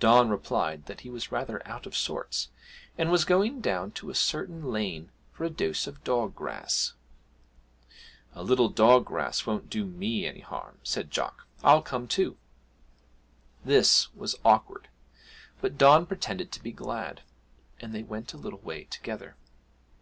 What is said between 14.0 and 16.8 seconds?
was awkward, but Don pretended to be